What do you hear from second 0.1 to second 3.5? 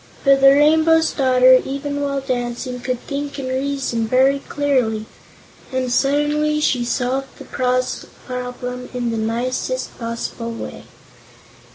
But the Rainbow's Daughter, even while dancing, could think and